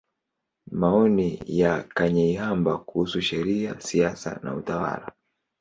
Maoni 0.71 1.41
ya 1.45 1.83
Kanyeihamba 1.83 2.77
kuhusu 2.77 3.21
Sheria, 3.21 3.79
Siasa 3.81 4.39
na 4.43 4.55
Utawala. 4.55 5.11